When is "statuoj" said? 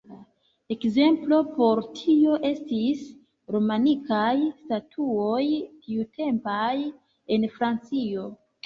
4.49-5.47